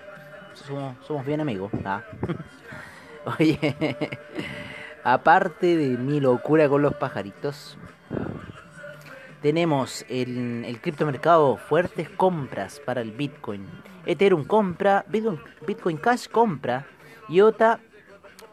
somos, 0.54 0.97
somos 1.06 1.25
bien 1.25 1.40
amigos. 1.40 1.73
Ah. 1.85 2.02
Oye. 3.38 3.59
Aparte 5.04 5.76
de 5.76 5.99
mi 5.99 6.18
locura 6.18 6.66
con 6.66 6.80
los 6.80 6.94
pajaritos, 6.94 7.76
tenemos 9.42 10.06
el, 10.08 10.64
el 10.64 10.80
criptomercado 10.80 11.58
fuertes 11.58 12.08
compras 12.08 12.80
para 12.80 13.02
el 13.02 13.12
Bitcoin. 13.12 13.66
Ethereum 14.06 14.44
compra, 14.44 15.04
Bitcoin, 15.06 15.99
Cash 15.99 16.28
compra, 16.28 16.87
IOTA 17.28 17.80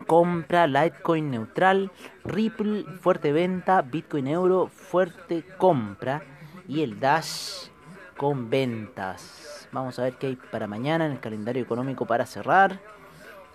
compra, 0.07 0.67
Litecoin 0.67 1.31
neutral, 1.31 1.89
Ripple 2.25 2.83
fuerte 2.99 3.31
venta, 3.31 3.81
Bitcoin 3.81 4.27
Euro 4.27 4.67
fuerte 4.67 5.45
compra 5.57 6.21
y 6.67 6.81
el 6.81 6.99
Dash 6.99 7.69
con 8.17 8.49
ventas. 8.49 9.69
Vamos 9.71 9.97
a 9.99 10.03
ver 10.03 10.15
qué 10.15 10.27
hay 10.27 10.35
para 10.35 10.67
mañana 10.67 11.05
en 11.05 11.13
el 11.13 11.19
calendario 11.21 11.63
económico 11.63 12.05
para 12.05 12.25
cerrar. 12.25 12.79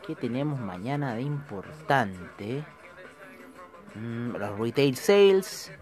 ¿Qué 0.07 0.15
tenemos 0.15 0.59
mañana 0.59 1.15
de 1.15 1.23
importante? 1.23 2.65
Mm, 3.97 4.37
los 4.37 4.59
retail 4.59 4.97
sales, 4.97 5.73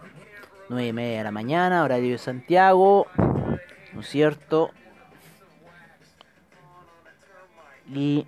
9 0.69 0.87
y 0.87 0.93
media 0.93 1.19
de 1.19 1.25
la 1.25 1.31
mañana, 1.33 1.83
horario 1.83 2.13
de 2.13 2.19
Santiago, 2.19 3.09
¿no 3.93 4.01
es 4.01 4.09
cierto? 4.09 4.71
Y 7.93 8.27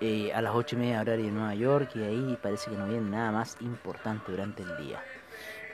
eh, 0.00 0.32
a 0.32 0.40
las 0.40 0.54
8 0.54 0.76
y 0.76 0.78
media 0.78 1.00
horario 1.00 1.24
de 1.26 1.32
Nueva 1.32 1.54
York 1.54 1.90
y 1.96 2.02
ahí 2.02 2.38
parece 2.40 2.70
que 2.70 2.76
no 2.76 2.86
viene 2.86 3.10
nada 3.10 3.32
más 3.32 3.56
importante 3.60 4.30
durante 4.30 4.62
el 4.62 4.76
día. 4.76 5.02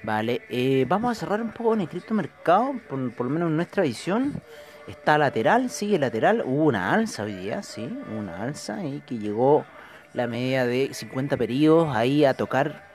Vale, 0.03 0.41
eh, 0.49 0.87
vamos 0.89 1.12
a 1.12 1.21
cerrar 1.21 1.43
un 1.43 1.53
poco 1.53 1.75
en 1.75 1.83
el 1.83 1.89
criptomercado, 1.89 2.73
por, 2.89 3.15
por 3.15 3.27
lo 3.27 3.33
menos 3.33 3.50
en 3.50 3.57
nuestra 3.57 3.83
visión. 3.83 4.41
Está 4.87 5.19
lateral, 5.19 5.69
sigue 5.69 5.99
lateral. 5.99 6.43
Hubo 6.47 6.65
una 6.65 6.95
alza 6.95 7.25
hoy 7.25 7.35
día, 7.35 7.62
sí, 7.62 7.87
una 8.17 8.43
alza 8.43 8.83
y 8.83 9.00
que 9.00 9.19
llegó 9.19 9.67
la 10.14 10.26
media 10.26 10.67
de 10.67 10.93
50 10.93 11.37
periodos 11.37 11.95
ahí 11.95 12.25
a 12.25 12.35
tocar 12.35 12.88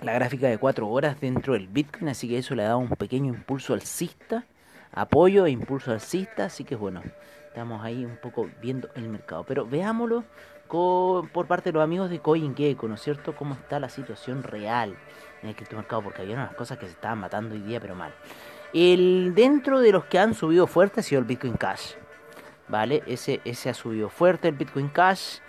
la 0.00 0.12
gráfica 0.12 0.48
de 0.48 0.58
4 0.58 0.88
horas 0.88 1.20
dentro 1.20 1.52
del 1.52 1.68
Bitcoin, 1.68 2.08
así 2.08 2.28
que 2.28 2.38
eso 2.38 2.54
le 2.54 2.64
dado 2.64 2.78
un 2.78 2.88
pequeño 2.88 3.32
impulso 3.32 3.72
alcista, 3.72 4.44
apoyo 4.92 5.46
e 5.46 5.50
impulso 5.50 5.92
alcista, 5.92 6.46
así 6.46 6.64
que 6.64 6.74
bueno, 6.74 7.02
estamos 7.46 7.84
ahí 7.84 8.04
un 8.04 8.16
poco 8.16 8.50
viendo 8.60 8.88
el 8.96 9.08
mercado. 9.08 9.44
Pero 9.44 9.64
veámoslo 9.64 10.24
por 10.66 11.46
parte 11.46 11.68
de 11.68 11.74
los 11.74 11.84
amigos 11.84 12.08
de 12.08 12.18
CoinGecko, 12.18 12.88
¿no 12.88 12.94
es 12.94 13.02
cierto? 13.02 13.36
Cómo 13.36 13.54
está 13.54 13.78
la 13.78 13.90
situación 13.90 14.42
real 14.42 14.96
en 15.42 15.50
el 15.50 15.54
criptomercado, 15.54 16.02
porque 16.02 16.22
había 16.22 16.34
unas 16.34 16.54
cosas 16.54 16.78
que 16.78 16.86
se 16.86 16.92
estaban 16.92 17.18
matando 17.18 17.54
hoy 17.54 17.60
día, 17.60 17.78
pero 17.78 17.94
mal. 17.94 18.14
El, 18.72 19.34
dentro 19.34 19.80
de 19.80 19.92
los 19.92 20.06
que 20.06 20.18
han 20.18 20.34
subido 20.34 20.66
fuerte 20.66 21.00
ha 21.00 21.02
sido 21.02 21.18
el 21.20 21.26
Bitcoin 21.26 21.54
Cash. 21.54 21.92
¿Vale? 22.72 23.02
Ese, 23.06 23.42
ese 23.44 23.68
ha 23.68 23.74
subido 23.74 24.08
fuerte 24.08 24.48
el 24.48 24.54
Bitcoin 24.54 24.88
Cash. 24.88 25.40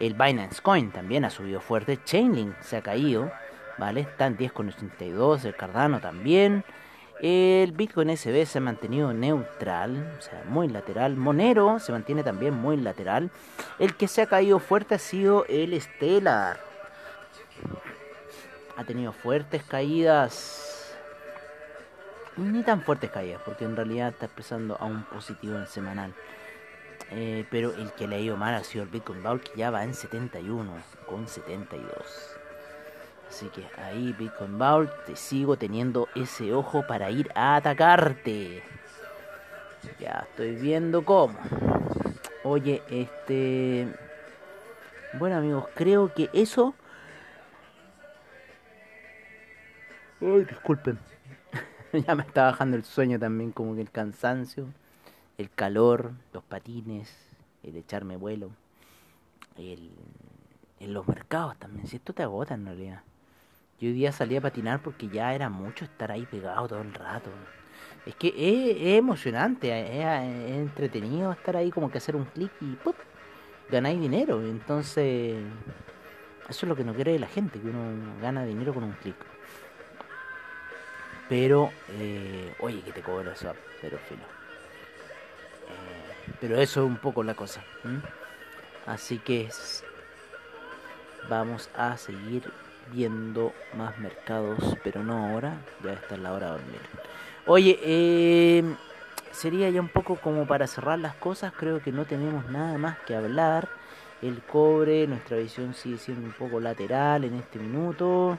El 0.00 0.14
Binance 0.14 0.60
Coin 0.60 0.90
también 0.90 1.24
ha 1.24 1.30
subido 1.30 1.60
fuerte. 1.60 2.00
Chainlink 2.04 2.60
se 2.62 2.76
ha 2.76 2.82
caído. 2.82 3.30
¿Vale? 3.78 4.00
Está 4.00 4.26
en 4.26 4.36
10,82. 4.36 5.44
El 5.44 5.54
Cardano 5.54 6.00
también. 6.00 6.64
El 7.20 7.70
Bitcoin 7.70 8.16
SB 8.16 8.44
se 8.44 8.58
ha 8.58 8.60
mantenido 8.60 9.12
neutral, 9.14 10.16
o 10.18 10.20
sea, 10.20 10.42
muy 10.48 10.66
lateral. 10.66 11.14
Monero 11.14 11.78
se 11.78 11.92
mantiene 11.92 12.24
también 12.24 12.54
muy 12.54 12.76
lateral. 12.76 13.30
El 13.78 13.94
que 13.94 14.08
se 14.08 14.22
ha 14.22 14.26
caído 14.26 14.58
fuerte 14.58 14.96
ha 14.96 14.98
sido 14.98 15.46
el 15.46 15.80
Stellar. 15.80 16.58
Ha 18.76 18.82
tenido 18.82 19.12
fuertes 19.12 19.62
caídas 19.62 20.96
ni 22.36 22.64
tan 22.64 22.82
fuertes 22.82 23.12
caídas, 23.12 23.40
porque 23.44 23.64
en 23.64 23.76
realidad 23.76 24.08
está 24.08 24.26
expresando 24.26 24.76
a 24.80 24.86
un 24.86 25.04
positivo 25.04 25.56
en 25.56 25.68
semanal. 25.68 26.12
Eh, 27.10 27.44
pero 27.50 27.74
el 27.74 27.92
que 27.92 28.08
le 28.08 28.16
ha 28.16 28.20
ido 28.20 28.36
mal 28.36 28.54
ha 28.54 28.64
sido 28.64 28.84
el 28.84 28.90
Bitcoin 28.90 29.22
Vault, 29.22 29.42
que 29.42 29.58
ya 29.58 29.70
va 29.70 29.84
en 29.84 29.94
71, 29.94 30.72
con 31.06 31.28
72. 31.28 31.90
Así 33.28 33.48
que 33.48 33.66
ahí 33.80 34.12
Bitcoin 34.12 34.58
Vault, 34.58 34.90
te 35.06 35.16
sigo 35.16 35.56
teniendo 35.56 36.08
ese 36.14 36.52
ojo 36.52 36.86
para 36.86 37.10
ir 37.10 37.30
a 37.34 37.56
atacarte. 37.56 38.62
Ya 39.98 40.26
estoy 40.30 40.54
viendo 40.54 41.04
cómo. 41.04 41.38
Oye, 42.42 42.82
este... 42.90 43.88
Bueno 45.14 45.36
amigos, 45.36 45.66
creo 45.74 46.12
que 46.12 46.30
eso... 46.32 46.74
Ay, 50.20 50.44
disculpen. 50.44 50.98
ya 51.92 52.14
me 52.14 52.22
está 52.22 52.44
bajando 52.44 52.76
el 52.76 52.84
sueño 52.84 53.18
también, 53.18 53.52
como 53.52 53.74
que 53.74 53.80
el 53.82 53.90
cansancio, 53.90 54.66
el 55.38 55.50
calor, 55.50 56.12
los 56.32 56.42
patines, 56.44 57.14
el 57.62 57.76
echarme 57.76 58.16
vuelo, 58.16 58.50
el, 59.56 59.90
en 60.80 60.94
los 60.94 61.06
mercados 61.08 61.56
también. 61.58 61.86
Si 61.86 61.96
esto 61.96 62.12
te 62.12 62.22
agota 62.22 62.54
en 62.54 62.66
realidad. 62.66 63.02
Yo 63.80 63.88
hoy 63.88 63.94
día 63.94 64.12
salí 64.12 64.36
a 64.36 64.40
patinar 64.40 64.80
porque 64.82 65.08
ya 65.08 65.34
era 65.34 65.48
mucho 65.50 65.84
estar 65.84 66.12
ahí 66.12 66.26
pegado 66.26 66.68
todo 66.68 66.80
el 66.80 66.94
rato. 66.94 67.30
Es 68.06 68.14
que 68.14 68.28
es, 68.28 68.98
emocionante, 68.98 69.70
es, 69.70 70.56
entretenido 70.56 71.32
estar 71.32 71.56
ahí 71.56 71.70
como 71.70 71.90
que 71.90 71.98
hacer 71.98 72.14
un 72.14 72.24
clic 72.26 72.52
y 72.60 72.74
¡pum! 72.76 72.94
ganáis 73.70 74.00
dinero. 74.00 74.40
Entonces, 74.42 75.42
eso 76.48 76.66
es 76.66 76.68
lo 76.68 76.76
que 76.76 76.84
no 76.84 76.94
quiere 76.94 77.18
la 77.18 77.26
gente, 77.26 77.60
que 77.60 77.68
uno 77.68 78.14
gana 78.20 78.44
dinero 78.44 78.72
con 78.74 78.84
un 78.84 78.92
clic. 78.92 79.16
Pero, 81.28 81.70
eh, 81.88 82.54
oye, 82.60 82.82
que 82.82 82.92
te 82.92 83.00
cobro 83.00 83.32
eso, 83.32 83.52
pero 83.80 83.98
filo. 83.98 84.43
Pero 86.40 86.60
eso 86.60 86.80
es 86.80 86.86
un 86.86 86.96
poco 86.96 87.22
la 87.22 87.34
cosa. 87.34 87.62
Así 88.86 89.18
que 89.18 89.48
vamos 91.28 91.70
a 91.76 91.96
seguir 91.96 92.50
viendo 92.92 93.52
más 93.76 93.98
mercados, 93.98 94.58
pero 94.82 95.02
no 95.02 95.26
ahora, 95.26 95.56
ya 95.82 95.92
está 95.92 96.16
la 96.16 96.32
hora 96.32 96.46
de 96.46 96.52
dormir. 96.52 96.80
Oye, 97.46 97.78
eh, 97.82 98.64
sería 99.32 99.70
ya 99.70 99.80
un 99.80 99.88
poco 99.88 100.16
como 100.16 100.46
para 100.46 100.66
cerrar 100.66 100.98
las 100.98 101.14
cosas, 101.14 101.52
creo 101.56 101.82
que 101.82 101.92
no 101.92 102.04
tenemos 102.04 102.48
nada 102.50 102.78
más 102.78 102.98
que 103.00 103.14
hablar. 103.14 103.68
El 104.22 104.40
cobre, 104.42 105.06
nuestra 105.06 105.36
visión 105.36 105.74
sigue 105.74 105.98
siendo 105.98 106.26
un 106.26 106.32
poco 106.32 106.60
lateral 106.60 107.24
en 107.24 107.34
este 107.34 107.58
minuto 107.58 108.38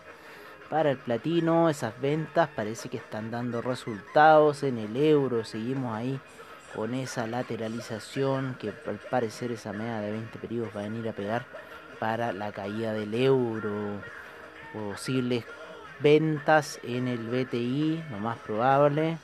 para 0.69 0.91
el 0.91 0.97
platino. 0.97 1.69
Esas 1.69 1.99
ventas 2.01 2.49
parece 2.55 2.89
que 2.89 2.97
están 2.97 3.29
dando 3.29 3.62
resultados 3.62 4.63
en 4.63 4.79
el 4.79 4.95
euro. 4.95 5.43
Seguimos 5.43 5.95
ahí 5.95 6.19
con 6.75 6.93
esa 6.93 7.25
lateralización 7.25 8.57
que 8.59 8.69
al 8.69 8.97
parecer 9.09 9.51
esa 9.51 9.71
media 9.71 9.99
de 9.99 10.11
20 10.11 10.39
periodos 10.39 10.75
va 10.75 10.81
a 10.81 10.83
venir 10.83 11.07
a 11.07 11.13
pegar 11.13 11.45
para 11.99 12.33
la 12.33 12.51
caída 12.51 12.93
del 12.93 13.13
euro. 13.13 14.01
Posibles 14.73 15.45
ventas 15.99 16.79
en 16.83 17.07
el 17.07 17.29
BTI, 17.29 18.03
lo 18.11 18.19
más 18.19 18.38
probable. 18.39 19.17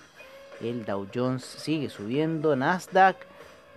El 0.61 0.85
Dow 0.85 1.07
Jones 1.13 1.43
sigue 1.43 1.89
subiendo. 1.89 2.55
Nasdaq, 2.55 3.17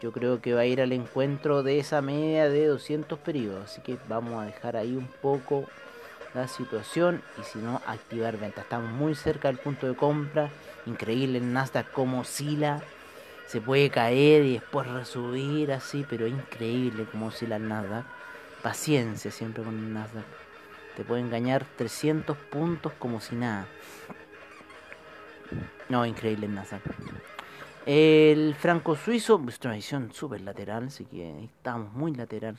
yo 0.01 0.13
creo 0.13 0.41
que 0.41 0.55
va 0.55 0.61
a 0.61 0.67
ir 0.67 0.81
al 0.81 0.93
encuentro 0.93 1.63
de 1.63 1.81
esa 1.81 2.01
media 2.01 2.49
de 2.49 2.67
200 2.67 3.19
periodos. 3.19 3.65
Así 3.65 3.81
que 3.81 3.99
vamos 4.09 4.41
a 4.41 4.47
dejar 4.47 4.77
ahí 4.77 4.95
un 4.95 5.09
poco 5.09 5.65
la 6.35 6.47
situación 6.47 7.23
y 7.41 7.45
si 7.45 7.59
no 7.59 7.81
activar 7.87 8.37
ventas. 8.37 8.65
Estamos 8.65 8.91
muy 8.91 9.15
cerca 9.15 9.49
del 9.49 9.59
punto 9.59 9.87
de 9.87 9.97
compra. 9.97 10.51
Increíble 10.87 11.39
el 11.39 11.53
Nasdaq 11.53 11.91
como 11.91 12.21
oscila. 12.21 12.83
Se 13.47 13.61
puede 13.61 13.91
caer 13.91 14.45
y 14.45 14.55
después 14.55 14.87
resubir 14.87 15.73
así, 15.73 16.05
pero 16.09 16.27
increíble 16.27 17.05
como 17.05 17.27
oscila 17.27 17.57
el 17.57 17.69
Nasdaq. 17.69 18.05
Paciencia 18.63 19.31
siempre 19.31 19.63
con 19.63 19.77
el 19.79 19.93
Nasdaq. 19.93 20.25
Te 20.97 21.05
puede 21.05 21.23
engañar 21.23 21.65
300 21.77 22.37
puntos 22.37 22.93
como 22.99 23.21
si 23.21 23.37
nada. 23.37 23.67
No, 25.89 26.07
increíble 26.07 26.47
el 26.47 26.55
Nasdaq. 26.55 26.83
El 27.87 28.55
franco 28.59 28.97
suizo, 28.97 29.39
nuestra 29.39 29.73
visión 29.73 30.11
súper 30.13 30.41
lateral, 30.41 30.85
así 30.85 31.05
que 31.05 31.45
estamos 31.45 31.93
muy 31.93 32.15
lateral 32.15 32.57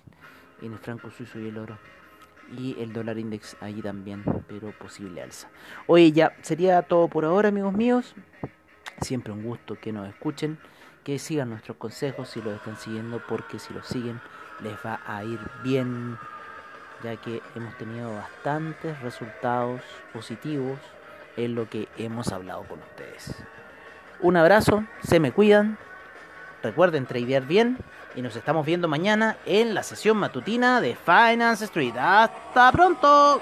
en 0.62 0.74
el 0.74 0.80
franco 0.80 1.10
suizo 1.10 1.40
y 1.40 1.48
el 1.48 1.58
oro 1.58 1.78
y 2.58 2.80
el 2.80 2.94
dólar 2.94 3.18
index 3.18 3.58
ahí 3.60 3.82
también, 3.82 4.24
pero 4.48 4.72
posible 4.72 5.22
alza. 5.22 5.50
Oye, 5.88 6.12
ya 6.12 6.36
sería 6.42 6.82
todo 6.84 7.08
por 7.08 7.26
ahora, 7.26 7.50
amigos 7.50 7.74
míos. 7.74 8.16
Siempre 9.02 9.34
un 9.34 9.44
gusto 9.44 9.78
que 9.80 9.92
nos 9.92 10.08
escuchen, 10.08 10.60
que 11.06 11.20
sigan 11.20 11.52
nuestros 11.52 11.78
consejos 11.78 12.30
si 12.30 12.42
los 12.42 12.56
están 12.56 12.76
siguiendo, 12.76 13.22
porque 13.30 13.60
si 13.60 13.74
los 13.74 13.88
siguen 13.88 14.20
les 14.62 14.74
va 14.84 15.00
a 15.06 15.24
ir 15.24 15.40
bien, 15.64 16.18
ya 17.04 17.16
que 17.16 17.42
hemos 17.56 17.78
tenido 17.78 18.14
bastantes 18.14 19.00
resultados 19.02 19.82
positivos 20.12 20.80
en 21.38 21.54
lo 21.54 21.70
que 21.70 21.88
hemos 21.98 22.32
hablado 22.34 22.64
con 22.64 22.80
ustedes. 22.80 23.36
Un 24.20 24.36
abrazo, 24.36 24.84
se 25.04 25.20
me 25.20 25.32
cuidan, 25.32 25.78
recuerden 26.64 27.06
tradear 27.06 27.46
bien 27.46 27.78
y 28.16 28.24
nos 28.24 28.36
estamos 28.36 28.66
viendo 28.66 28.88
mañana 28.88 29.38
en 29.46 29.76
la 29.76 29.84
sesión 29.84 30.18
matutina 30.18 30.82
de 30.82 30.96
Finance 30.96 31.66
Street. 31.66 31.96
Hasta 31.98 32.72
pronto. 32.72 33.42